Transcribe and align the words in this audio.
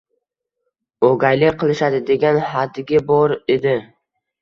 O`gaylik 1.09 1.61
qilishadi, 1.65 2.01
degan 2.09 2.43
hadigi 2.57 3.07
bor 3.15 3.39
edi 3.61 3.81